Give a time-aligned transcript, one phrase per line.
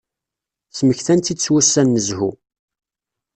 [0.77, 2.31] Smektan-tt-id s wussan n zzhu.